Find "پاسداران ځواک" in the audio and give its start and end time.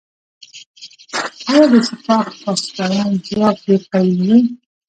2.43-3.55